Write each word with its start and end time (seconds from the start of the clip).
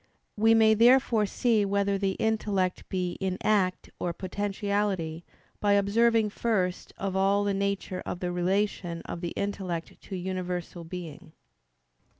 We 0.35 0.55
may 0.55 0.73
therefore 0.73 1.27
see 1.27 1.63
whether 1.63 1.95
the 1.99 2.13
intellect 2.13 2.89
be 2.89 3.17
in 3.19 3.37
act 3.43 3.91
or 3.99 4.13
potentiality 4.13 5.23
by 5.59 5.73
observing 5.73 6.31
first 6.31 6.91
of 6.97 7.15
all 7.15 7.43
the 7.43 7.53
nature 7.53 8.01
of 8.03 8.19
the 8.19 8.31
relation 8.31 9.03
of 9.03 9.21
the 9.21 9.29
intellect 9.35 10.01
to 10.01 10.15
universal 10.15 10.83
being. 10.83 11.33